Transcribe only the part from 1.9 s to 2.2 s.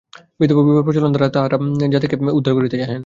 জাতিকে